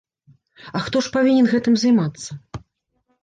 А 0.77 0.81
хто 0.85 1.01
ж 1.07 1.11
павінен 1.17 1.49
гэтым 1.53 1.77
займацца? 1.81 2.31